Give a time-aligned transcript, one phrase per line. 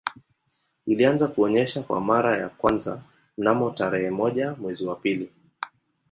[0.85, 3.01] Ilianza kuonesha kwa mara ya kwanza
[3.37, 5.31] mnamo tarehe moja mwezi wa pili